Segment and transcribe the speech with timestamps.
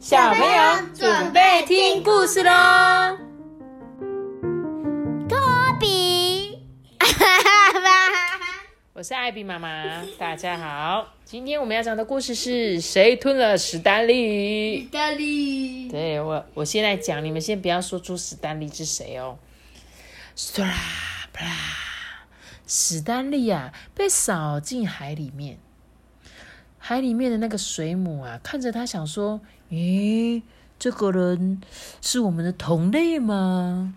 [0.00, 2.50] 小朋友准备听故事喽。
[5.28, 5.38] 托
[5.78, 6.58] 比，
[8.94, 11.06] 我是艾比妈妈，大家好。
[11.26, 14.84] 今天我们要讲的故事是谁吞了史丹利？
[14.84, 19.38] 史丹利，对我，我现在讲，你们先不要说出史丹利是谁哦。
[20.34, 20.72] 唰啦
[22.66, 25.58] 史丹利啊，被扫进海里面。
[26.90, 29.40] 海里面的那个水母啊，看着他想说
[29.70, 30.42] ：“咦，
[30.76, 31.60] 这个人
[32.02, 33.94] 是我们的同类吗？”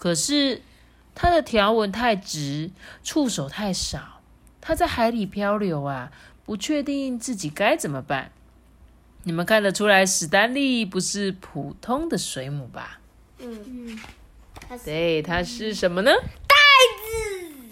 [0.00, 0.62] 可是
[1.14, 2.70] 他的条纹太直，
[3.02, 4.22] 触手太少，
[4.62, 6.10] 他在海里漂流啊，
[6.46, 8.32] 不确定自己该怎么办。
[9.24, 13.00] 你们看得出来，史丹利不是普通的水母吧？
[13.40, 14.00] 嗯，嗯
[14.82, 16.10] 对，它是什么呢？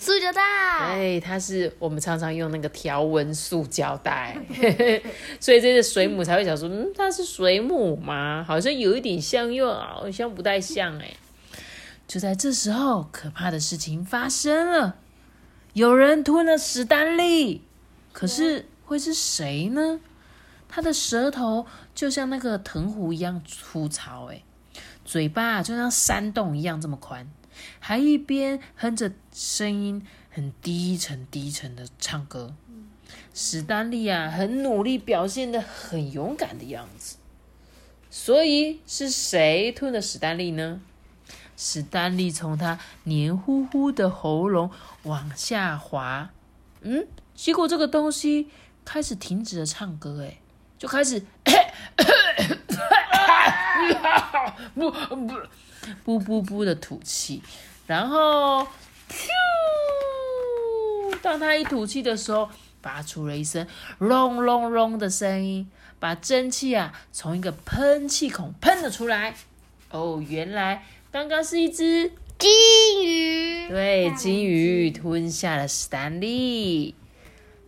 [0.02, 4.37] 塑胶袋，对，它是我们常常用那个条纹塑胶袋，
[5.38, 8.45] 所以这些水母才会想说，嗯，它是水母吗？
[8.45, 11.15] 好像有一点像，又好像不太像哎。
[12.09, 14.96] 就在这时候，可怕的事情发生了，
[15.73, 17.62] 有人吞了史丹利，
[18.12, 20.01] 可是会是谁呢？
[20.68, 24.43] 他的舌头就像那个藤壶一样粗糙，哎，
[25.05, 27.30] 嘴巴就像山洞一样这么宽。
[27.81, 32.55] 还一边哼着声音很低沉、低沉的唱歌。
[33.35, 37.17] 史丹利啊，很努力，表现的很勇敢的样子。
[38.11, 40.80] 所以是谁吞了史丹利呢？
[41.57, 44.71] 史丹利从他黏糊糊的喉咙
[45.05, 46.30] 往下滑，
[46.80, 48.49] 嗯，结果这个东西
[48.85, 50.39] 开始停止了唱歌，哎，
[50.79, 51.25] 就开始
[54.75, 55.35] 不不。
[56.05, 57.43] 噗噗噗的吐气，
[57.87, 58.66] 然后，
[59.09, 59.19] 噗！
[61.21, 62.49] 当他一吐气的时候，
[62.80, 63.66] 发出了一声
[63.99, 69.34] 隆隆隆的声音，把蒸汽啊从一个喷气孔喷了出来。
[69.91, 72.51] 哦，原来刚刚是一只金
[73.05, 76.95] 鱼，对，金鱼吞下了史丹利，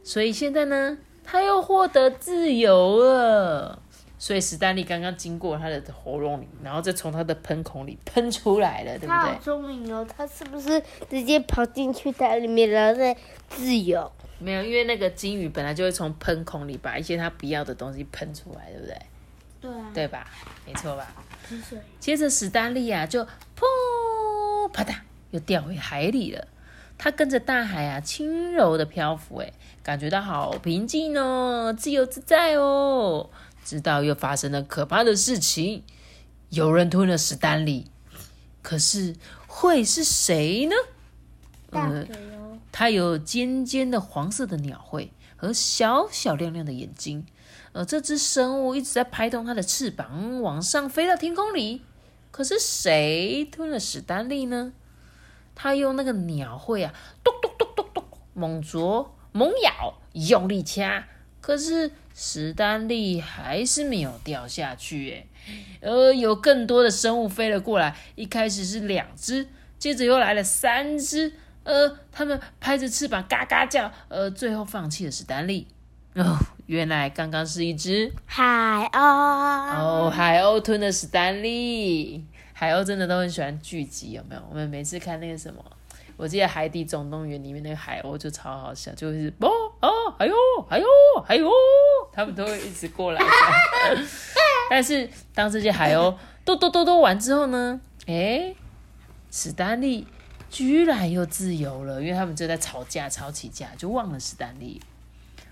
[0.03, 3.81] 所以现在呢，它又获得自由了。
[4.25, 9.39] 所以史丹利刚刚经过他的喉咙里，然后再从他的喷孔里喷出来了，对不他好对？
[9.45, 13.15] 聪明哦，他是不是直接跑进去袋里面，然后再
[13.51, 14.11] 自由？
[14.39, 18.97] 没有，因为那个金鱼本来就会从喷孔里把一些它不要的东西喷出来，对不对？
[19.61, 20.27] 对啊，对吧？
[20.65, 21.07] 没错吧？
[22.01, 24.95] 接着史丹利啊，就噗啪嗒
[25.33, 26.49] 又掉回海里了。
[26.97, 29.53] 他跟着大海啊，轻柔的漂浮，哎，
[29.83, 33.29] 感觉到好平静哦，自由自在哦。
[33.65, 35.83] 直到又发生了可怕的事情，
[36.51, 37.91] 有人吞了史丹利，
[38.63, 39.17] 可是
[39.47, 40.75] 会是谁呢？
[41.71, 42.07] 大呃
[42.71, 47.27] 它有尖尖的黄色的鸟喙和小小亮亮的眼睛，
[47.73, 51.83] 呃，这只生物一直在拍动它的翅膀，往上飞到天空里。
[52.31, 54.73] 可是谁吞了史丹利呢？
[55.55, 56.93] 它用那个鸟喙啊，
[57.23, 61.07] 咚咚咚咚咚，猛啄、猛咬、用力掐，
[61.45, 65.11] 可是史丹利还是没有掉下去。
[65.11, 65.27] 诶，
[65.81, 69.47] 呃，有更多的生物飞了过来，一开始是两只，
[69.79, 71.35] 接着又来了三只。
[71.65, 75.67] 呃，他们拍着翅膀嘎嘎叫，呃，最后放弃了史丹利。
[76.15, 82.25] 哦，原来刚刚是一只海鸥，哦，海鸥吞了史丹利。
[82.55, 84.43] 海鸥真的都很喜欢聚集，有没有？
[84.49, 85.63] 我们每次看那个什么，
[86.17, 89.51] 我记得《海底总动员》里面那个海鸥就超好笑，就会是哦
[89.81, 90.35] 哦，海鸥，
[90.71, 90.81] 海
[91.25, 91.51] 鸥，海鸥，
[92.13, 93.21] 他们都会一直过来。
[94.71, 98.55] 但是当这些海鸥都都都都完之后呢，哎，
[99.31, 100.07] 史丹利
[100.51, 104.81] 居然又自由了，因为他们就在吵架，吵起架就忘了史丹利。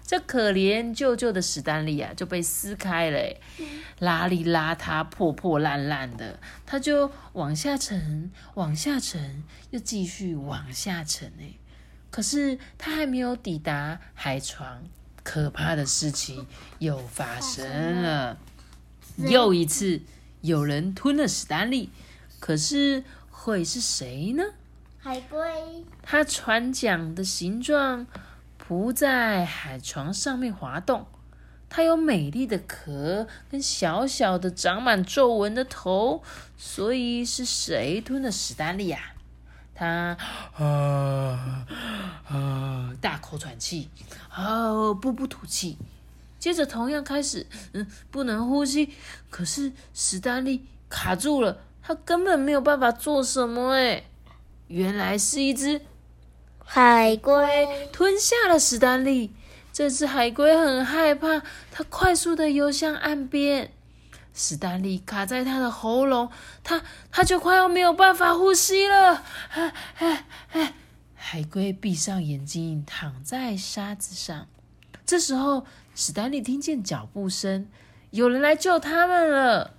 [0.05, 3.41] 这可怜舅舅的史丹利啊，就被撕开了欸，
[4.01, 11.53] 邋里邋遢、破破烂烂的，他就往下沉，往下沉，又继续往下沉哎。
[12.11, 14.83] 可是他还没有抵达海床，
[15.23, 16.47] 可怕的事情
[16.79, 18.39] 又发生了。
[19.17, 20.01] 又一次，
[20.41, 21.91] 有人吞了史丹利，
[22.41, 24.43] 可是会是谁呢？
[24.99, 25.39] 海龟，
[26.03, 28.07] 它船桨的形状
[28.59, 31.07] 浮在海床上面滑动，
[31.69, 36.23] 它有美丽的壳跟小小的长满皱纹的头，
[36.57, 39.15] 所以是谁吞了史丹利呀、
[39.83, 40.17] 他
[40.65, 41.67] 啊
[42.29, 43.91] 啊大口喘气，
[44.29, 45.77] 啊不不吐气，
[46.39, 48.95] 接着同样开始嗯不能呼吸，
[49.29, 54.05] 可是史丹利卡住了，他根本没有办法做什么哎，
[54.69, 55.81] 原来是一只
[56.65, 59.33] 海龟，吞下了史丹利。
[59.73, 61.43] 这只海龟很害怕，
[61.73, 63.73] 它快速的游向岸边。
[64.35, 66.31] 史丹利卡在他的喉咙，
[66.65, 69.23] 他他就快要没有办法呼吸了。
[69.51, 70.75] 唉唉唉！
[71.15, 74.49] 海龟闭上眼睛，躺在沙子上。
[75.05, 77.69] 这时候，史丹利听见脚步声，
[78.11, 79.75] 有人来救他们了。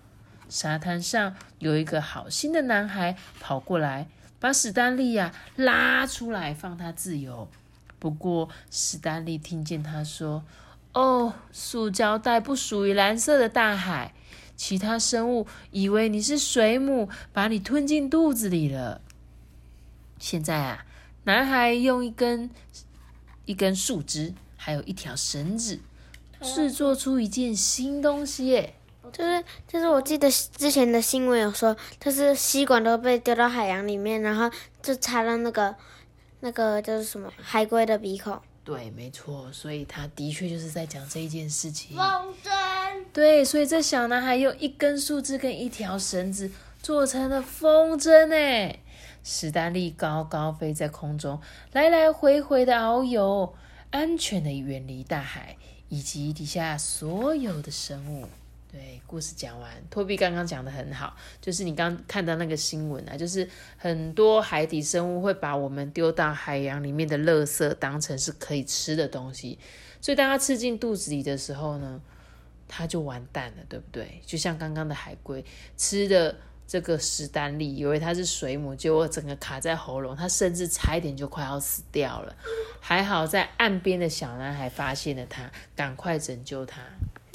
[0.49, 4.07] 沙滩上有一个好心的男孩跑过来，
[4.39, 7.49] 把史丹利呀拉出来，放他自由。
[7.97, 10.43] 不过，史丹利听见他说
[10.93, 14.13] ：“哦，塑胶袋不属于蓝色的大海。
[14.63, 19.01] 其他生物以为你是水母，把你吞进肚子里了。
[20.17, 20.85] 现在啊，
[21.25, 22.49] 男孩用一根
[23.43, 25.81] 一根树枝，还有一条绳子，
[26.41, 28.75] 制作出一件新东西耶。”
[29.11, 34.49] 就是就是，我记得之前的新闻有说，就是吸管都被丢到海洋里面，然后
[34.81, 35.75] 就插到那个
[36.39, 38.41] 那个就是什么海龟的鼻孔。
[38.63, 41.97] 对，没错，所以他的确就是在讲这一件事情。
[41.97, 42.49] 风筝。
[43.11, 46.49] 对，所以这小男孩用一根树枝跟一条绳子
[46.81, 48.79] 做成了风筝诶。
[49.23, 51.39] 史丹利高高飞在空中，
[51.73, 53.53] 来来回回的遨游，
[53.91, 55.57] 安全的远离大海
[55.89, 58.27] 以及底下所有的生物。
[58.73, 63.47] 对，故事讲完，托比刚刚讲的很好，就是你刚看到那个新闻啊，就是
[63.77, 69.59] 很多海底生物会把我们丢到海洋里面的垃圾当成是可以吃的东西，
[70.01, 72.01] 所以当它吃进肚子里的时候呢，
[72.67, 74.19] 它就完蛋了，对不对？
[74.25, 75.45] 就像刚刚的海龟
[75.77, 76.35] 吃的
[76.65, 82.35] 这个史丹利，以为它是水母，结果整个卡在喉咙，它甚至差一点就快要死掉了，
[82.81, 86.81] 还好在岸边的小男孩发现了它，赶快拯救它。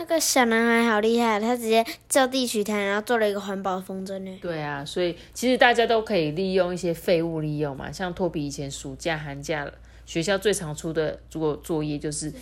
[0.08, 4.38] 那个小男孩好厉害，他直接就地取材，然后做了一个环保风筝呢。
[4.40, 7.92] 对啊，所以其实大家都可以利用一些废物利用嘛。
[7.92, 9.70] 像托比以前暑假、寒假
[10.06, 12.32] 学校最常出的作作业就是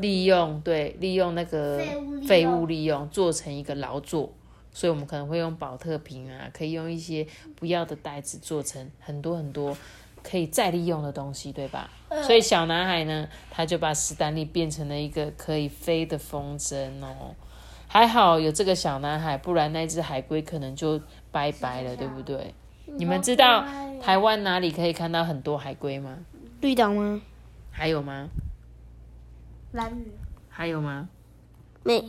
[0.00, 1.80] 利用对利用那个
[2.26, 4.34] 废物利用做成一个劳作，
[4.72, 7.24] 所以我们可能会用保特瓶啊，可以用一些
[7.54, 9.76] 不要的袋子做成很多很多。
[10.28, 11.88] 可以再利用的东西，对吧？
[12.22, 17.34] 所以小男孩呢，他就把史丹利变成了一个可以飞的风筝哦。
[17.86, 22.54] 还好有这个小男孩，不然那只海龟可能就拜拜了，对不对？
[22.84, 23.64] 你们知道
[24.02, 26.18] 台湾哪里可以看到很多海龟吗？
[26.60, 27.20] 绿岛吗？
[27.70, 28.28] 还有吗？
[29.72, 30.12] 蓝屿。
[30.48, 31.08] 还有吗？
[31.84, 32.04] 没。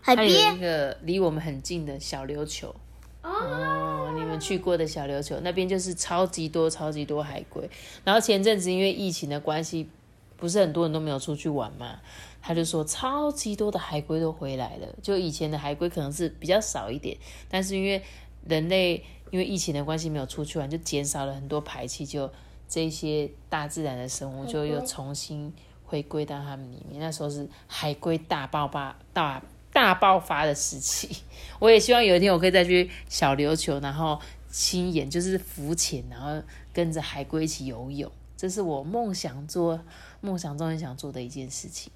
[0.00, 0.28] 海边。
[0.28, 2.74] 还有一个离我们很近的小琉球。
[3.22, 3.56] 哦，你
[4.34, 7.68] 们去过的小琉球那边就是超级多、超级多海龟。
[8.04, 9.88] 然后前阵子因为疫情的关系，
[10.36, 12.00] 不是很多人都没有出去玩嘛，
[12.42, 14.88] 他就说超级多的海龟都回来了。
[15.02, 17.16] 就以前的海龟可能是比较少一点，
[17.48, 18.02] 但是因为
[18.46, 22.30] 人类因为疫情的关系没有出去玩，就减少了很多排气，就
[22.68, 25.52] 这些大自然的生物就又重新
[25.84, 27.00] 回归到他们里面。
[27.00, 29.42] 那时候是海龟大爆发大。
[29.74, 31.16] 大爆发的时期，
[31.58, 34.18] 我也希望有一天我可以再去小琉球，然后
[34.48, 36.40] 亲眼就是浮潜，然后
[36.72, 39.80] 跟着海龟一起游泳，这是我梦想做、
[40.20, 41.92] 梦想中很想做的一件事情。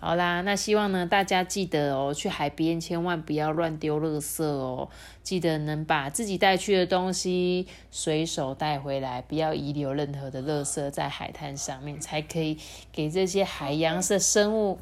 [0.00, 4.88] 好啦，那希望呢大家记得哦，去海边千万不要乱丢垃圾哦，
[5.22, 12.58] 记得能把自己带去的东西随手带回来，不要遗留任何的垃圾在海滩上面，才可以
[12.92, 14.78] 给这些海洋的生物。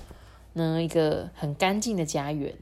[0.56, 2.52] 呢，一个很干净的家园。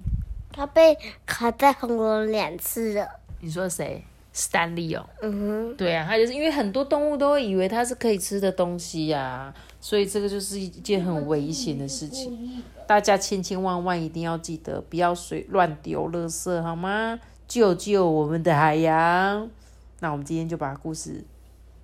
[0.53, 0.97] 他被
[1.27, 3.09] 卡在喉咙两次了。
[3.41, 4.05] 你说谁？
[4.33, 5.05] 斯丹利哦。
[5.23, 5.77] 嗯哼。
[5.77, 12.63] 对啊，他就是因为很多动物都会以为它是可以吃的东西呀，所以这个就是一件很危险的事情。
[12.87, 17.19] 大家千千万万一定要记得，不要随乱丢垃圾，好吗？
[17.47, 19.49] 救救我们的海洋。
[20.01, 21.25] 那我们今天就把故事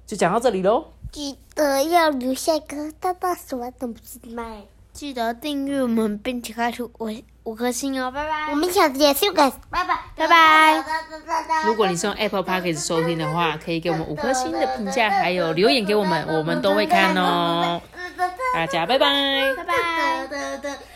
[0.06, 0.86] 就讲到这里喽。
[1.12, 4.62] 记得要留下一个大大喜欢的字麦。
[4.92, 7.08] 记得订阅我们，并且开出五
[7.44, 8.50] 五颗星哦，拜拜。
[8.50, 10.84] 我们下次见，See you guys，拜拜，拜拜。
[11.64, 17.80] 如果你是用 Apple Podcast 收听的话，可以给我们五颗星的评价，还有留言给我们，我们都会看哦。
[18.52, 20.89] 大家拜拜，拜拜。